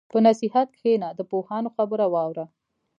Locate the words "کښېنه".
0.77-1.09